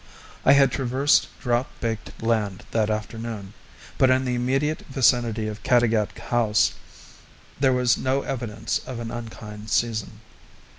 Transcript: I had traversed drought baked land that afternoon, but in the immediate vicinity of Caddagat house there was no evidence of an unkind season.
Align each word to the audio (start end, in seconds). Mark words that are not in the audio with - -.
I 0.45 0.53
had 0.53 0.71
traversed 0.71 1.27
drought 1.39 1.67
baked 1.79 2.23
land 2.23 2.65
that 2.71 2.89
afternoon, 2.89 3.53
but 3.99 4.09
in 4.09 4.25
the 4.25 4.33
immediate 4.33 4.79
vicinity 4.89 5.47
of 5.47 5.61
Caddagat 5.61 6.17
house 6.17 6.73
there 7.59 7.71
was 7.71 7.99
no 7.99 8.23
evidence 8.23 8.79
of 8.87 8.97
an 8.99 9.11
unkind 9.11 9.69
season. 9.69 10.21